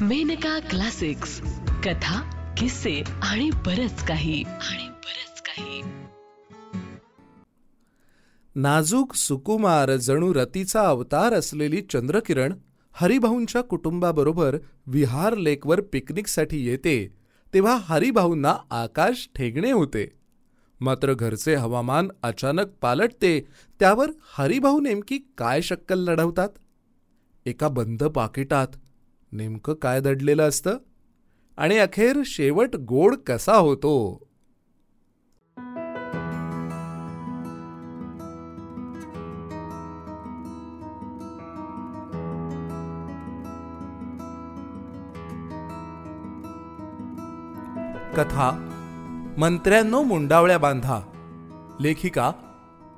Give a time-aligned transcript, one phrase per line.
[0.00, 1.40] Maneka classics.
[1.84, 2.20] कथा
[2.58, 4.42] किस्से आणि बरच काही.
[4.42, 5.82] आणि बरच काही.
[8.54, 12.52] नाजूक सुकुमार जणू रतीचा अवतार असलेली चंद्रकिरण
[12.92, 14.56] हरिभाऊंच्या कुटुंबाबरोबर
[14.86, 17.16] विहार लेकवर पिकनिकसाठी येते
[17.54, 20.10] तेव्हा हरिभाऊंना आकाश ठेगणे होते.
[20.80, 23.40] मात्र घरचे हवामान अचानक पालटते
[23.80, 26.48] त्यावर हरिभाऊ नेमकी काय शक्कल लढवतात?
[27.46, 28.68] एका बंद पाकिटात
[29.36, 30.78] नेमकं काय दडलेलं असतं?
[31.56, 34.26] आणि अखेर शेवट गोड कसा होतो?
[48.16, 48.62] कथा
[49.38, 51.00] मंत्र्यांनो मुंडावळ्या बांधा.
[51.80, 52.32] लेखिका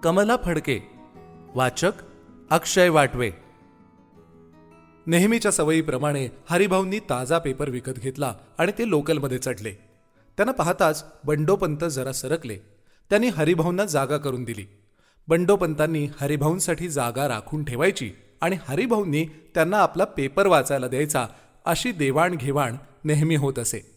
[0.02, 0.80] कमला फडके.
[1.54, 1.92] वाचक
[2.50, 3.30] अक्षय वाटवे.
[5.08, 9.72] नेहमीच्या सवयीप्रमाणे हरिभाऊंनी ताजा पेपर विकत घेतला आणि ते लोकलमध्ये चढले.
[10.36, 12.56] त्यांना पाहताच बंडोपंत जरा सरकले.
[13.10, 14.64] त्यांनी हरिभाऊंना जागा करून दिली.
[15.28, 21.26] बंडोपंतांनी हरिभाऊंसाठी जागा राखून ठेवायची आणि हरिभाऊंनी त्यांना आपला पेपर वाचायला द्यायचा
[21.64, 23.90] अशी देवाणघेवाण नेहमी होत असे.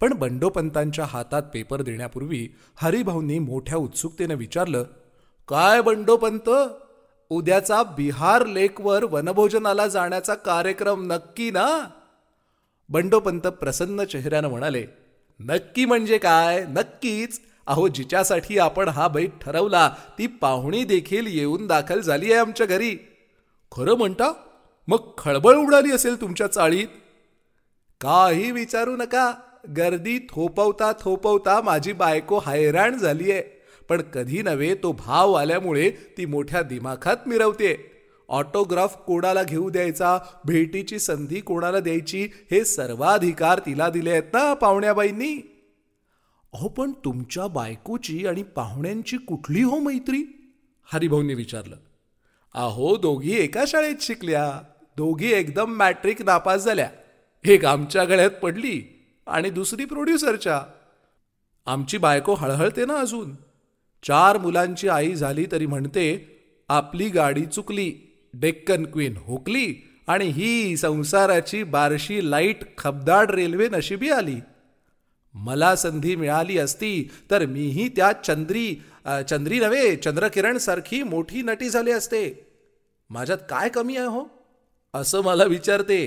[0.00, 4.82] पण बंडोपंतांच्या हातात पेपर देण्यापूर्वी हरिभाऊंनी मोठ्या उत्सुकतेनं विचारलं
[5.48, 6.50] काय बंडोपंत?
[7.30, 11.88] उद्याचा बिहार लेकवर वनभोजनाला जाण्याचा कार्यक्रम नक्की ना?
[12.88, 14.86] बंडोपंत प्रसन्न चेहऱ्यानं म्हणाले
[15.40, 16.64] नक्की म्हणजे काय?
[16.68, 17.40] नक्कीच.
[17.66, 22.96] अहो जिच्यासाठी आपण हा बैठ ठरवला ती पाहुणी देखील येऊन दाखल झाली आहे आमच्या घरी.
[23.72, 24.32] खरं म्हणता
[24.88, 26.88] मग खळबळ उडाली असेल तुमच्या चाळीत?
[28.00, 29.32] काही विचारू नका.
[29.76, 33.59] गर्दी थोपवता थोपवता माझी बायको हैराण झालीये.
[33.90, 37.90] पण कधी नव्हे तो भाव आल्यामुळे ती मोठ्या दिमाखात मिरवते.
[38.28, 40.18] ऑटोग्राफ कोणाला घेऊ द्यायचा?
[40.44, 42.28] भेटीची संधी कोणाला द्यायची?
[42.50, 45.62] हे सर्वाधिकार तिला दिले आहेत ना पाहुण्याबाईंनी?
[46.52, 50.52] अहो पण तुमच्या बायकोची आणि पाहुण्यांची कुठली हो मैत्री?
[50.92, 51.76] हरिभाऊंनी विचारलं.
[52.54, 54.60] अहो दोघी एका शाळेत शिकल्या.
[54.96, 56.90] दोघी एकदम मॅट्रिक नापास झाल्या.
[57.44, 60.62] एक आमच्या गळ्यात पडली आणि दुसरी प्रोड्युसरच्या.
[61.66, 63.49] आमची बायको हळहळते ना अजून.
[64.02, 66.06] चार मुलांची आई झाली तरी म्हणते
[66.68, 67.92] आपली गाडी चुकली
[68.34, 69.74] डेक्कन क्वीन हुकली
[70.06, 74.36] आणि ही संसाराची बारशी लाइट खबदाड रेल्वे नशिबी आली.
[75.34, 78.74] मला संधी मिळाली असती तर मीही त्या चंद्री
[79.28, 82.22] चंद्री नव्हे चंद्रकिरण सारखी मोठी नटी झाली असते.
[83.10, 84.24] माझ्यात काय कमी आहे हो?
[84.94, 86.00] असं मला विचारते.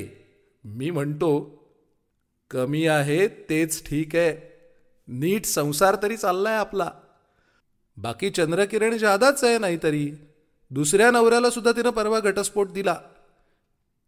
[0.63, 1.31] मी म्हणतो
[2.51, 4.35] कमी आहे तेच ठीक आहे.
[5.07, 6.89] नीट संसार तरी चाललाय आपला.
[7.97, 10.11] बाकी चंद्रकिरण जादाच आहे नाहीतरी.
[10.71, 12.95] दुसऱ्या नवऱ्याला सुद्धा तिनं परवा घटस्फोट दिला.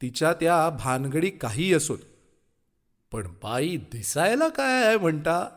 [0.02, 1.98] तिच्या त्या भानगडी काही असोत.
[3.12, 5.50] पण बाई दिसायला काय आहे म्हणता?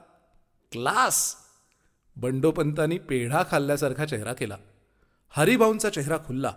[0.72, 1.34] क्लास.
[2.16, 4.56] बंडोपंतांनी पेढा खाल्ल्यासारखा चेहरा केला.
[5.30, 6.52] हरिभाऊंचा चेहरा खुलला.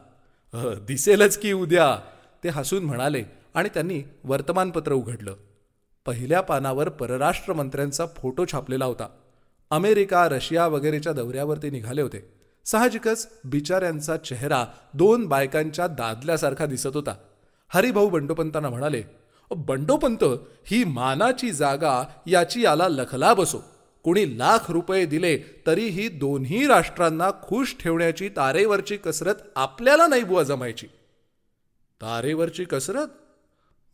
[0.88, 2.00] दिसेलच की उद्या.
[2.44, 5.36] ते हसून म्हणाले आणि त्यांनी वर्तमानपत्र उघडलं.
[6.06, 9.21] पहिल्या पानावर परराष्ट्र मंत्र्यांचा फोटो छापलेला होता.
[9.72, 12.34] अमेरिका रशिया वगैरेच्या दौऱ्यावरती निघाले होते.
[12.66, 17.16] साहजिकच बिचाऱ्यांचा चेहरा दोन बायकांच्या दादल्यासारखा दिसत होता.
[17.70, 19.04] हरिभाऊ बंडोपंतांना म्हणाले
[19.52, 20.24] बंडोपंत
[20.66, 23.60] ही मानाची जागा याची याला लखला बसो
[24.04, 25.38] कोणी लाख रुपये दिले
[25.68, 30.88] तरीही दोन्ही राष्ट्रांना खुश ठेवण्याची तारेवरची कसरत आपल्याला नाही बुवा जमायची.
[32.02, 33.08] तारेवरची कसरत?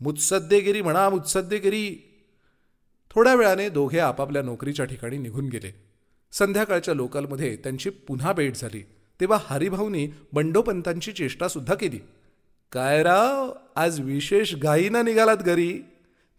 [0.01, 2.06] मुत्सद्देगिरी म्हणा मुत्सद्देगिरी
[3.17, 5.83] थोड्या वेळाने दोघे आपापल्या नोकरीच्या ठिकाणी निघून गेले.
[6.31, 8.85] संध्याकाळच्या लोकलमध्ये त्यांची पुन्हा भेट झाली.
[9.19, 12.00] तेव्हा हरिभाऊनी बंडोपंतांची चेष्टासुद्धा केली.
[12.72, 15.83] काय राव आज विशेष घाईनं निघालात घरी?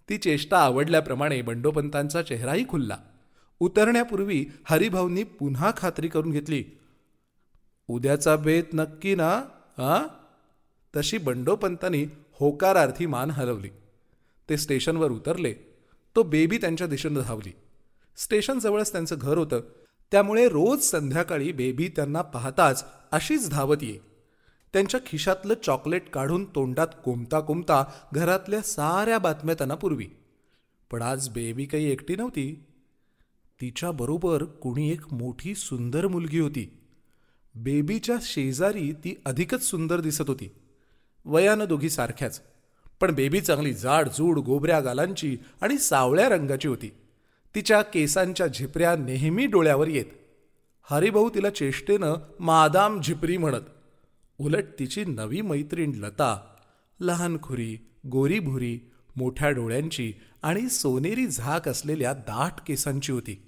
[0.08, 2.96] ती चेष्टा आवडल्याप्रमाणे बंडोपंतांचा चेहराही खुलला.
[3.60, 6.64] उतरण्यापूर्वी हरिभाऊंनी पुन्हा खात्री करून घेतली.
[7.88, 9.42] उद्याचा बेत नक्की ना
[9.78, 10.06] आ?
[10.96, 13.68] तशी बंडोपंतांनी होकारार्थी मान हलवली.
[14.48, 15.67] ते स्टेशनवर उतरले.
[16.18, 17.52] तो बेबी त्यांच्या दिशेनं धावली.
[18.16, 19.60] स्टेशनजवळच त्यांचं घर होतं.
[20.12, 23.98] त्यामुळे रोज संध्याकाळी बेबी त्यांना पाहताच अशीच धावत ये.
[24.72, 30.06] त्यांच्या खिशातलं चॉकलेट काढून तोंडात कोमता कोमता घरातल्या साऱ्या बातम्या त्यांना पूर्वी.
[30.90, 32.64] पण आज बेबी काही एकटी नव्हती.
[33.60, 36.78] तिच्याबरोबर कुणी एक मोठी सुंदर मुलगी होती.
[37.54, 40.52] बेबीच्या शेजारी ती अधिकच सुंदर दिसत होती.
[41.24, 42.42] वयानं दोघी सारख्याच.
[43.00, 46.92] पण बेबी चांगली जाड जूड गोबऱ्या गालांची आणि सावळ्या रंगाची होती.
[47.54, 50.04] तिच्या केसांच्या झिपऱ्या नेहमी डोळ्यावर येत.
[50.90, 53.66] हरिभाऊ तिला चेष्टेनं मादाम झिपरी म्हणत
[54.38, 56.40] उलट तिची नवी मैत्रीण लता
[57.00, 58.80] लहानखुरी गोरीभुरी
[59.16, 60.12] मोठ्या डोळ्यांची
[60.42, 63.42] आणि सोनेरी झाक असलेल्या दाट केसांची होती.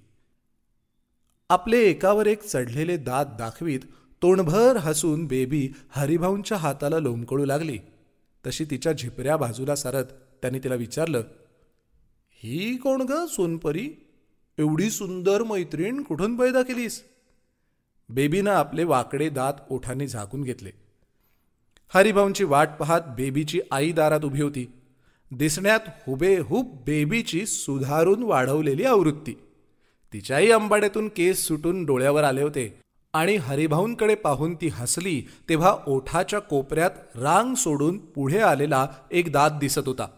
[1.50, 3.80] आपले एकावर एक चढलेले दात दाखवीत
[4.22, 7.78] तोंडभर हसून बेबी हरिभाऊंच्या हाताला लोंबकळू लागली.
[8.46, 10.04] तशी तिच्या झिपऱ्या बाजूला सारत
[10.42, 11.22] त्यांनी तिला विचारलं
[12.30, 14.06] ही कोण ग सोनपरी?
[14.58, 17.04] एवढी सुंदर मैत्रीण कुठून पैदा केलीस?
[18.08, 20.70] बेबीनं आपले वाकडे दात ओठांनी झाकून घेतले.
[21.94, 24.72] हरिभाऊंची वाट पाहत बेबीची आई दारात उभी होती.
[25.30, 29.34] दिसण्यात हुबेहूब बेबीची सुधारून वाढवलेली आवृत्ती.
[30.12, 32.79] तिच्याही अंबाड्यातून केस सुटून डोळ्यावर आले होते.
[33.12, 39.80] आणि हरिभाऊंकडे पाहून ती हसली तेव्हा ओठाच्या कोपऱ्यात रांग सोडून पुढे आलेला एक दात दिसत
[39.86, 40.08] होता.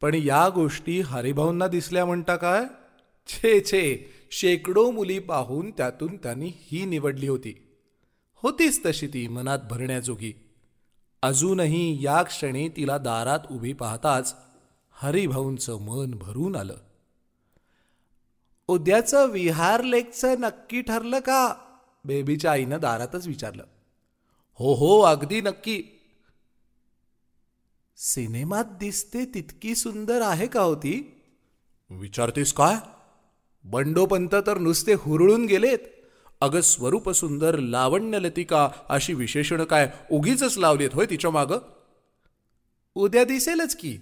[0.00, 2.64] पण या गोष्टी हरिभाऊंना दिसल्या म्हणता काय?
[3.26, 7.66] छे छे शेकडो मुली पाहून त्यातून त्यांनी ही निवडली होती.
[8.34, 10.32] होतीच तशी ती मनात भरण्याजोगी.
[11.22, 14.36] अजूनही या क्षणी तिला दारात उभी पाहताच
[14.90, 16.76] हरिभाऊंचं मन भरून आलं.
[18.68, 21.54] उद्याचं विहार लेकचं नक्की ठरलं का?
[22.04, 23.64] बेबीच्या आईनं दारातच विचारलं
[24.54, 25.82] हो हो अगदी नक्की.
[27.96, 31.22] सिनेमात दिसते तितकी सुंदर आहे का होती
[31.90, 32.76] विचारतेस काय?
[33.64, 35.78] बंडोपंत तर नुसते हुरळून गेलेत.
[36.40, 41.58] अगं स्वरूप सुंदर लावण्यलतिका अशी विशेषणं काय उगीच लावलीत होय तिच्या मागं?
[42.94, 43.98] उद्या दिसेलच की.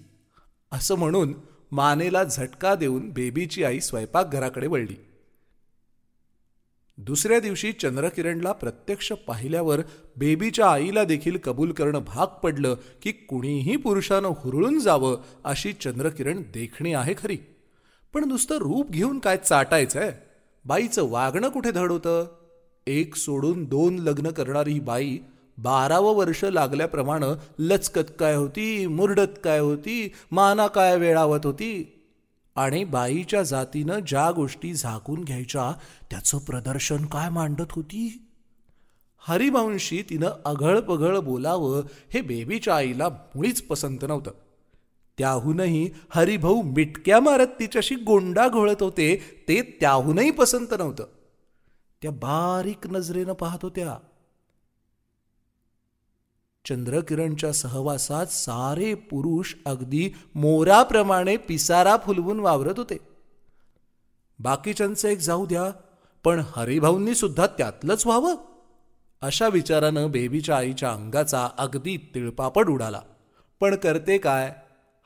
[0.71, 1.33] असं म्हणून
[1.71, 5.08] मानेला झटका देऊन बेबीची आई स्वयंपाकघराकडे वळली.
[7.01, 9.79] दुसऱ्या दिवशी चंद्रकिरणला प्रत्यक्ष पाहिल्यावर
[10.17, 16.93] बेबीच्या आईला देखील कबूल करणं भाग पडलं की कुणीही पुरुषानं हुरळून जावं अशी चंद्रकिरण देखणी
[16.93, 17.37] आहे खरी.
[18.13, 20.11] पण नुसतं रूप घेऊन काय चाटायचंय?
[20.65, 22.27] बाईचं वागणं कुठे धड होतं?
[22.87, 25.17] एक सोडून दोन लग्न करणारी ही बाई
[25.57, 27.25] बारावं वर्ष लागल्याप्रमाणे
[27.59, 31.98] लचकत काय होती मुरडत काय होती माना काय वेळावत होती
[32.59, 35.71] आणि बाईच्या जातीनं ज्या गोष्टी झाकून घ्यायच्या
[36.11, 38.25] त्याचं प्रदर्शन काय मांडत होती?
[39.17, 41.83] हरिभाऊंशी तिनं अघळपघळ बोलावं
[42.13, 44.31] हे बेबीच्या आईला मुळीच पसंत नव्हतं.
[45.17, 51.05] त्याहूनही हरिभाऊ मिटक्या मारत तिच्याशी गोंडा घोळत होते ते त्याहूनही पसंत नव्हतं.
[52.01, 54.08] त्या बारीक नजरेनं पाहत होत्या.
[56.65, 62.97] चंद्रकिरणच्या सहवासात सारे पुरुष अगदी मोराप्रमाणे पिसारा फुलवून वावरत होते.
[64.39, 65.71] बाकीच्यांचं एक जाऊ द्या
[66.23, 68.35] पण हरिभाऊंनी सुद्धा त्यातलंच व्हावं?
[69.21, 73.01] अशा विचारानं बेबीच्या आईच्या अंगाचा अगदी तिळपापड उडाला.
[73.59, 74.55] पण करते काय?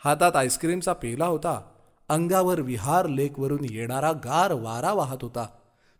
[0.04, 1.62] हातात आईस्क्रीमचा पेला होता.
[2.10, 5.48] अंगावर विहार लेकवरून येणारा गार वारा वाहत होता.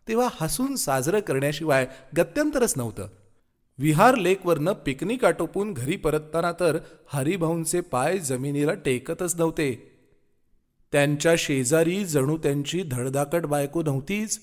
[0.08, 1.86] तेव्हा हसून साजरं करण्याशिवाय
[2.16, 3.08] गत्यंतरच नव्हतं.
[3.78, 9.90] विहार लेकवरनं पिकनिक आटोपून घरी परतताना तर हरिभाऊंचे पाय जमिनीला टेकतच नव्हते.
[10.92, 14.40] त्यांच्या शेजारी जणू त्यांची धडधाकट बायको नव्हतीच.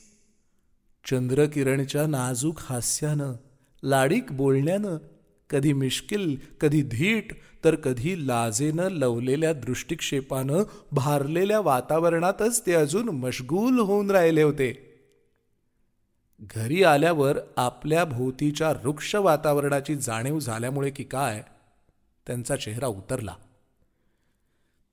[1.06, 3.34] चंद्रकिरणच्या नाजूक हास्यानं
[3.84, 4.98] लाडीक बोलण्यानं
[5.50, 14.12] कधी मिश्किल कधी धीट तर कधी लाजेनं लवलेल्या दृष्टिक्षेपानं भारलेल्या वातावरणातच ते अजून मशगूल होऊन
[14.12, 14.91] राहिले होते.
[16.42, 21.44] घरी आल्यावर आपल्या भोवतीच्या वृक्ष वातावरणाची जाणीव झाल्यामुळे की काय
[22.28, 23.36] त्यांचा चेहरा उतरला.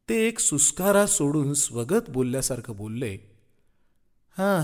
[0.08, 3.14] ते एक सुस्कारा सोडून स्वगत बोलल्यासारखं बोलले
[4.38, 4.62] हा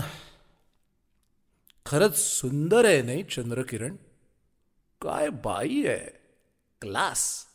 [1.85, 3.95] खरंच सुंदर आहे नाही चंद्रकिरण?
[5.01, 6.09] काय बाई आहे
[6.81, 7.45] क्लास.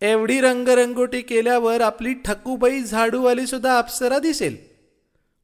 [0.00, 4.67] एवढी रंगरंगोटी केल्यावर आपली ठकूबाई झाडूवाली सुद्धा अप्सरा दिसेल.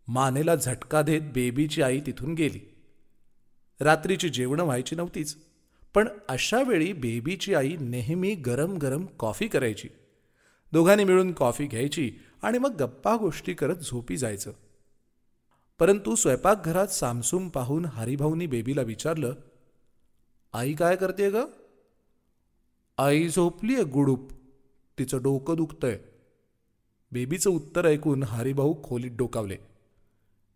[0.08, 2.60] मानेला झटका देत बेबीची आई तिथून गेली.
[3.80, 5.36] रात्रीची जेवणं व्हायची नव्हतीच
[5.94, 9.88] पण अशा वेळी बेबीची आई नेहमी गरम गरम कॉफी करायची.
[10.72, 14.52] दोघांनी मिळून कॉफी घ्यायची आणि मग गप्पा गोष्टी करत झोपी जायचं.
[15.78, 19.34] परंतु स्वयंपाकघरात सामसूम पाहून हरिभाऊनी बेबीला विचारलं
[20.52, 21.36] आई काय करते ग?
[22.98, 24.32] आई झोपली आहे गुडूप.
[24.98, 26.00] तिचं डोकं दुखतंय.
[27.12, 29.56] बेबीचं उत्तर ऐकून हरिभाऊ खोलीत डोकावले.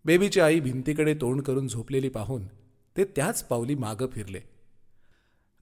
[0.09, 2.47] बेबीची आई भिंतीकडे तोंड करून झोपलेली पाहून
[2.97, 4.41] ते त्याच पावली मागं फिरले.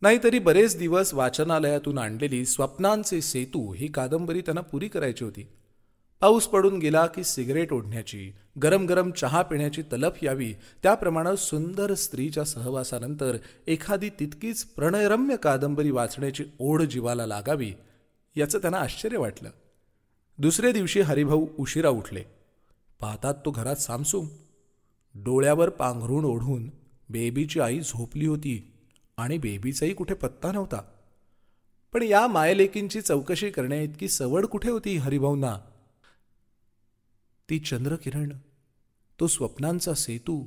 [0.03, 5.49] नाहीतरी बरेच दिवस वाचनालयातून आणलेली स्वप्नांचे सेतू ही कादंबरी त्यांना पुरी करायची होती.
[6.21, 12.45] पाऊस पडून गेला की सिगरेट ओढण्याची गरम गरम चहा पिण्याची तलफ यावी त्याप्रमाणे सुंदर स्त्रीच्या
[12.45, 13.37] सहवासानंतर
[13.67, 17.73] एखादी तितकीच प्रणयरम्य कादंबरी वाचण्याची ओढ जीवाला लागावी
[18.37, 19.51] याचं त्यांना आश्चर्य वाटलं.
[20.39, 22.36] दुसऱ्या दिवशी हरिभाऊ उशिरा उठले.
[23.01, 24.29] पाहतात तो घरात सामसूम.
[25.15, 26.71] डोळ्यावर पांघरून ओढून
[27.09, 28.73] बेबीची आई झोपली होती
[29.17, 30.83] आणि बेबीचाही कुठे पत्ता नव्हता.
[31.93, 35.59] पण या मायलेकींची चौकशी करण्याइतकी सवड कुठे होती हरिभाऊंना?
[37.51, 38.33] ती चंद्रकिरण
[39.21, 40.47] तो स्वप्नांचा सेतू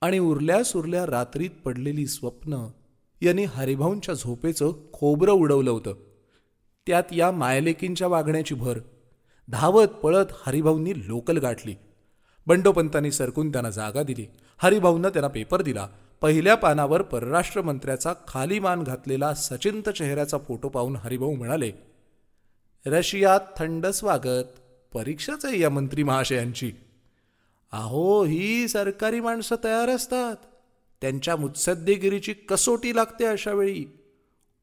[0.00, 2.66] आणि उरल्या सुरल्या रात्रीत पडलेली स्वप्न
[3.22, 5.94] यांनी हरिभाऊंच्या झोपेचं खोबरं उडवलं होतं.
[6.86, 8.80] त्यात या मायलेकींच्या वागण्याची भर
[9.48, 11.74] धावत पळत हरिभाऊंनी लोकल गाठली.
[12.46, 14.26] बंडोपंतांनी सरकून त्यांना जागा दिली.
[14.58, 15.88] हरिभाऊनं त्यांना पेपर दिला.
[16.20, 21.72] पहिल्या पानावर परराष्ट्र मंत्र्याचा खाली मान घातलेला सचिंत चेहऱ्याचा फोटो पाहून हरिभाऊ म्हणाले
[22.86, 24.44] रशियात थंड स्वागत.
[24.94, 26.72] परीक्षाच आहे या मंत्री महाशयांची.
[27.72, 30.36] अहो ही सरकारी माणसं तयार असतात.
[31.00, 33.84] त्यांच्या मुत्सद्देगिरीची कसोटी लागते अशा वेळी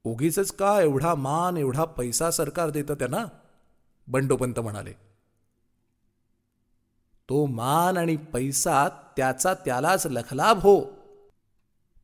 [0.04, 3.26] उगीच का एवढा मान एवढा पैसा सरकार देतं त्यांना?
[4.10, 4.92] बंडोपंत म्हणाले.
[7.30, 8.88] तो मान आणि पैसा
[9.18, 11.00] त्याचा त्यालाच लखलाभ हो.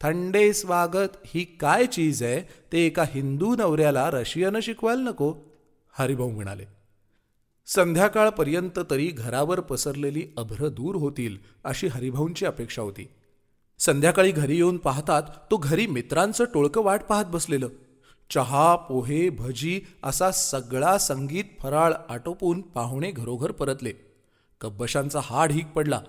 [0.02, 5.34] थंडे स्वागत ही काय चीज आहे ते एका हिंदू नवऱ्याला रशियनं शिकवायला नको
[5.92, 6.66] हरिभाऊ म्हणाले.
[7.66, 13.10] संध्याकाळपर्यंत तरी घरावर पसरलेली अभ्र दूर होतील अशी हरिभाऊंची अपेक्षा होती.
[13.80, 17.68] संध्याकाळी घरी येऊन पाहतात तो घरी मित्रांचं टोळकं वाट पाहत बसलेलं.
[18.30, 23.94] चहा पोहे भजी असा सगळा संगीत फराळ आटोपून पाहुणे घरोघर परतले.
[24.62, 26.02] कब्बशांचा हा ढीक पडला.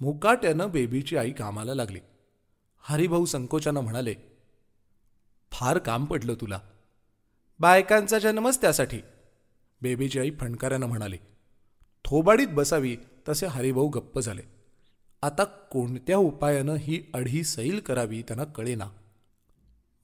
[0.00, 1.98] मुकाट्यानं बेबीची आई कामाला लागली.
[2.78, 4.14] हरिभाऊ संकोचानं म्हणाले
[5.52, 6.60] फार काम पडलं तुला.
[7.58, 9.00] बायकांचा जन्मच त्यासाठी.
[9.82, 11.18] बेबीची आई फणकाऱ्यानं म्हणाली
[12.04, 12.96] थोबाडीत बसावी.
[13.28, 14.42] तसे हरिभाऊ गप्प झाले.
[15.22, 18.84] आता कोणत्या उपायानं ही अढी सैल करावी त्यांना कळेना.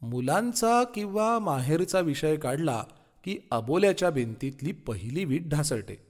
[0.02, 2.84] मुलांचा किंवा माहेरचा विषय काढला
[3.24, 6.06] की अबोल्याच्या भिंतीतली पहिली वीट ढासळते.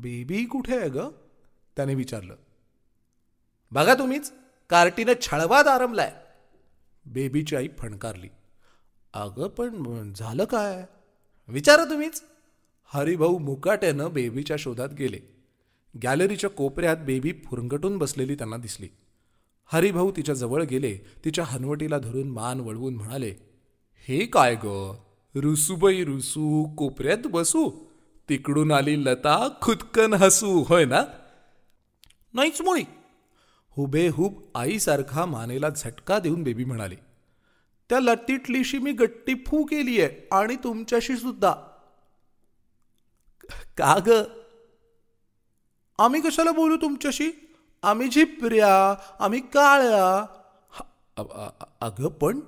[0.00, 0.98] बेबी कुठे आहे ग?
[1.76, 2.36] त्याने विचारलं.
[3.70, 4.32] बघा तुम्हीच
[4.68, 6.14] कार्टीनं छळवाद आरंभलाय.
[7.06, 8.28] बेबीची आई फणकारली.
[9.12, 10.86] अगं पण झालं काय?
[11.48, 12.24] विचारा तुम्हीच.
[12.84, 15.44] हरिभाऊ मुकाट्यानं बेबीच्या शोधात गेले.
[16.02, 18.88] गॅलरीच्या कोपऱ्यात बेबी फुरंगटून बसलेली त्यांना दिसली.
[19.72, 23.34] हरिभाऊ तिच्या जवळ गेले तिच्या हनवटीला धरून मान वळवून म्हणाले
[24.08, 24.94] हे काय ग?
[25.34, 27.70] रुसूबाई रुसू कोपऱ्यात बसू?
[28.28, 31.02] तिकडून आली लता खुदकन हसू होय ना?
[32.34, 32.82] नाहीच मुळी.
[33.70, 36.96] हुबेहूब आईसारखा मानेला झटका देऊन बेबी म्हणाली
[37.90, 41.52] त्या लतीटलीशी मी गट्टी फू केली आहे आणि तुमच्याशी सुद्धा.
[43.76, 44.10] का ग?
[45.98, 47.30] आम्ही कशाला बोलू तुमच्याशी?
[47.82, 50.26] आम्ही झिपऱ्या आम्ही काळ्या.
[51.80, 52.40] अगं पण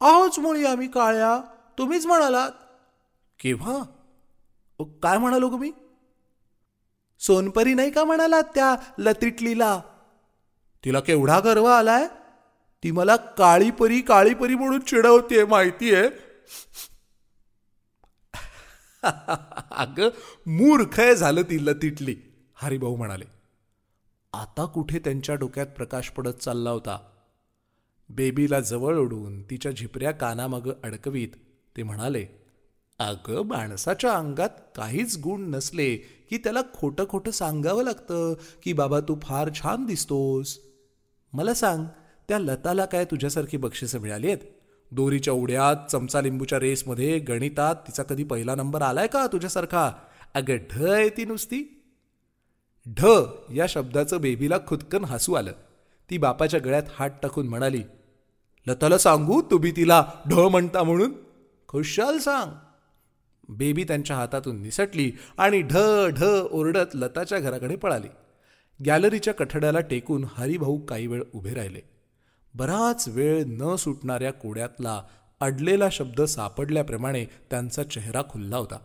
[0.00, 1.40] आहोच मुळी आम्ही काळ्या.
[1.78, 2.50] तुम्हीच म्हणालात.
[3.40, 3.82] केव्हा?
[5.02, 5.72] काय म्हणालो ग मी?
[7.18, 9.80] सोनपरी नाही का म्हणालात त्या लतिटलीला?
[10.84, 12.06] तिला केवढा गर्व आलाय?
[12.82, 16.08] ती मला काळीपरी काळीपरी म्हणून चिडवते माहितीये?
[19.70, 20.08] अगं
[20.46, 22.16] मूर्खय झालं ती लतिटली
[22.54, 23.39] हरिभाऊ म्हणाले.
[24.32, 26.98] आता कुठे त्यांच्या डोक्यात प्रकाश पडत चालला होता?
[28.08, 31.28] बेबीला जवळ ओढून तिच्या झिपऱ्या कानामागं अडकवीत
[31.76, 32.26] ते म्हणाले
[32.98, 39.18] अगं माणसाच्या अंगात काहीच गुण नसले की त्याला खोटं खोटं सांगावं लागतं की बाबा तू
[39.22, 40.58] फार छान दिसतोस.
[41.32, 41.84] मला सांग
[42.28, 44.38] त्या लताला काय तुझ्यासारखी बक्षिसं मिळाली आहेत?
[44.92, 49.92] दोरीच्या उड्यात चमचा लिंबूच्या रेसमध्ये गणितात तिचा कधी पहिला नंबर आलाय का तुझ्यासारखा?
[50.34, 51.79] अगं ढ आहे ती नुसती.
[52.88, 53.06] ढ
[53.54, 55.52] या शब्दाचं बेबीला खुदकन हसू आलं.
[56.10, 57.82] ती बापाच्या गळ्यात हात टाकून म्हणाली
[58.66, 61.12] लताला सांगू तुम्ही तिला ढ म्हणता म्हणून?
[61.68, 62.52] खुशाल सांग.
[63.48, 65.76] बेबी त्यांच्या हातातून निसटली आणि ढ
[66.08, 68.08] ढ ओरडत लताच्या घराकडे पळाली.
[68.86, 71.80] गॅलरीच्या कठड्याला टेकून हरिभाऊ काही वेळ उभे राहिले.
[72.54, 75.02] बराच वेळ न सुटणाऱ्या कोड्यातला
[75.40, 78.78] अडलेला शब्द सापडल्याप्रमाणे त्यांचा चेहरा खुलला होता.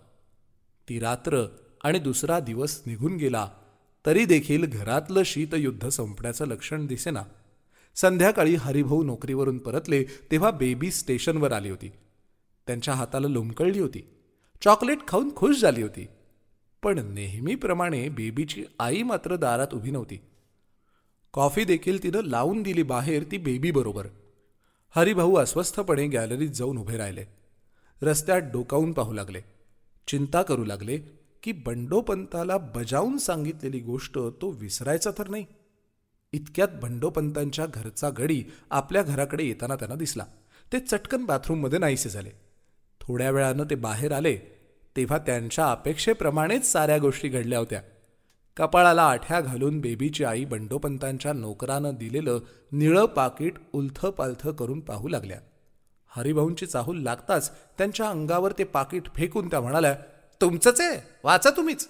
[0.89, 1.45] ती रात्र
[1.83, 3.49] आणि दुसरा दिवस निघून गेला
[4.05, 7.23] तरी देखील घरातलं शीतयुद्ध संपण्याचं लक्षण दिसेना.
[7.95, 11.91] संध्याकाळी हरिभाऊ नोकरीवरून परतले तेव्हा बेबी स्टेशनवर आली होती.
[12.67, 14.09] त्यांच्या हाताला लोंबकळली होती.
[14.61, 16.07] चॉकलेट खाऊन खुश झाली होती.
[16.83, 20.19] पण नेहमीप्रमाणे बेबीची आई मात्र दारात उभी नव्हती.
[21.33, 24.07] कॉफी देखील तिनं लावून दिली बाहेर ती बेबीबरोबर
[24.95, 27.25] हरिभाऊ अस्वस्थपणे गॅलरीत जाऊन उभे राहिले.
[28.01, 29.41] रस्त्यात डोकावून पाहू लागले.
[30.07, 31.24] चिंता करू लागले.
[31.45, 35.45] की बंडोपंताला बजावून सांगितलेली गोष्ट तो विसरायचा तर नाही.
[36.33, 40.25] इतक्यात बंडोपंतांच्या घरचा गडी आपल्या घराकडे येताना त्यांना दिसला.
[40.73, 42.29] ते चटकन बाथरूममध्ये नाहीसे झाले.
[43.01, 44.37] थोड्या वेळानं ते बाहेर आले
[44.97, 47.81] तेव्हा त्यांच्या अपेक्षेप्रमाणेच साऱ्या गोष्टी घडल्या होत्या.
[48.57, 52.39] कपाळाला आठ्या घालून बेबीची आई बंडोपंतांच्या नोकरानं दिलेलं
[52.71, 55.39] निळं पाकिट उलथं पालथं करून पाहू लागल्या.
[56.07, 59.95] हरिभाऊंची चाहूल लागताच त्यांच्या अंगावर ते पाकिट फेकून त्या म्हणाल्या
[60.41, 60.99] तुमचंच आहे.
[61.23, 61.87] वाचा तुम्हीच.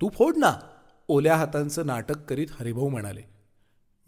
[0.00, 0.52] तू फोड ना.
[1.08, 3.22] ओल्या हातांचं नाटक करीत हरिभाऊ म्हणाले.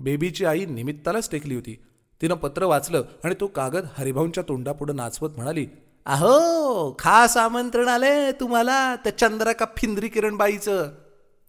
[0.01, 1.83] बेबीची आई निमित्तालाच टेकली होती.
[2.21, 5.67] तिनं पत्र वाचलं आणि तो कागद हरिभाऊंच्या तोंडापुढं नाचवत म्हणाली
[6.07, 10.93] अहो खास आमंत्रण आले तुम्हाला त्या चंद्रका फिंद्री किरणबाईचं.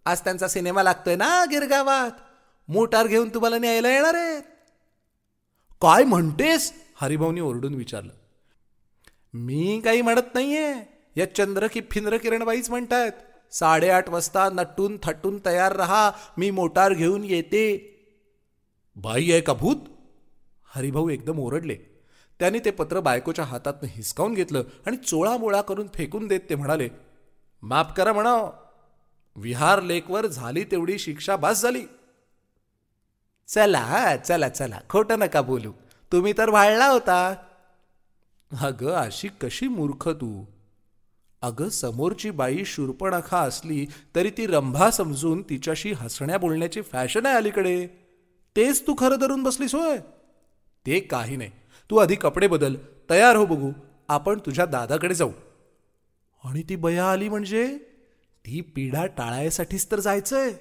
[0.06, 2.12] आज त्यांचा सिनेमा लागतोय ना गिरगावात.
[2.68, 4.42] मोटार घेऊन तुम्हाला न्यायला येणार आहेत.
[5.82, 6.74] काय म्हणतेस?
[6.96, 8.12] हरिभाऊनी ओरडून विचारलं.
[9.38, 10.74] मी काही म्हणत नाहीये.
[11.16, 13.12] या चंद्र की फिंद्र किरणबाईच म्हणतायत.
[13.52, 16.12] साडेआठ वाजता नटून थटून तयार रहा.
[16.38, 17.92] मी मोटार घेऊन येते.
[18.96, 19.76] बाई आहे का भूत?
[20.76, 21.76] हरिभाऊ एकदम ओरडले.
[22.40, 26.90] त्याने ते पत्र बायकोच्या हातातनं हिसकावून घेतलं आणि चोळामोळा करून फेकून देत ते म्हणाले
[27.62, 28.64] माफ करा म्हणा
[29.36, 31.84] विहार लेकवर झाली तेवढी शिक्षा बास झाली.
[33.48, 34.80] चला चला चला.
[34.90, 35.72] खोटं नका बोलू.
[36.12, 37.36] तुम्ही तर वाळला होता.
[38.52, 40.46] अगं अशी कशी मूर्ख तू?
[41.42, 47.88] अगं समोरची बाई शूरपणाखा असली तरी ती रंभा समजून तिच्याशी हसण्या बोलण्याची फॅशन आहे अलीकडे.
[48.56, 49.98] तेच तू खरं धरून बसलीस होय?
[50.86, 51.50] ते काही नाही.
[51.90, 52.76] तू आधी कपडे बदल.
[53.10, 53.72] तयार हो बघू.
[54.08, 55.32] आपण तुझ्या दादाकडे जाऊ.
[56.44, 57.78] आणि ती बया आली म्हणजे?
[58.46, 60.54] ती पीडा टाळायसाठीच तर जायचंय.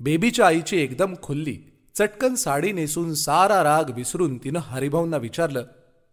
[0.00, 1.58] बेबीच्या आईची एकदम खुल्ली
[1.94, 5.66] चटकन साडी नेसून सारा राग विसरून तिनं हरिभाऊंना विचारलं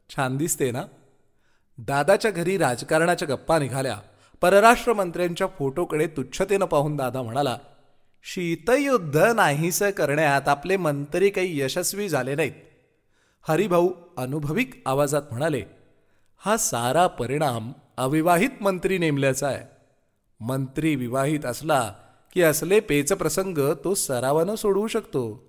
[0.09, 0.83] छान दिसते ना?
[1.77, 3.97] दादाच्या घरी राजकारणाच्या गप्पा निघाल्या.
[4.41, 7.57] परराष्ट्र मंत्र्यांच्या फोटोकडे तुच्छतेनं पाहून दादा म्हणाला
[8.23, 12.51] शीतयुद्ध नाहीसं करण्यात आपले मंत्री काही यशस्वी झाले नाहीत.
[13.47, 15.61] हरिभाऊ अनुभविक आवाजात म्हणाले
[16.37, 19.65] हा सारा परिणाम अविवाहित मंत्री नेमल्याचा आहे.
[20.39, 21.93] मंत्री विवाहित असला
[22.33, 25.43] की असले पेचप्रसंग तो सरावानं सोडवू शकतो.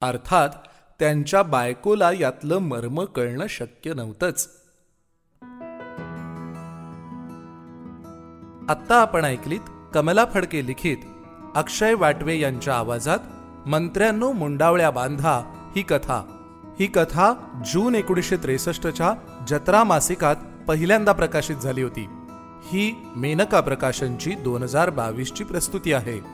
[0.00, 0.48] अर्थात
[0.98, 4.48] त्यांच्या बायकोला यातलं मर्म कळणं शक्य नव्हतंच.
[8.68, 9.60] आत्ता आपण ऐकलीत
[9.94, 10.96] कमला फडके लिखित
[11.54, 13.18] अक्षय वाटवे यांच्या आवाजात
[13.68, 15.42] मंत्र्यांनो मुंडावळ्या बांधा
[15.76, 16.30] ही कथा.
[16.80, 17.32] ही कथा
[17.72, 19.14] जून एकोणीसशे त्रेसष्टच्या
[19.48, 20.36] जत्रा मासिकात
[20.68, 22.06] पहिल्यांदा प्रकाशित झाली होती.
[22.64, 26.33] ही मेनका प्रकाशनची दोन हजार बावीसची प्रस्तुती आहे.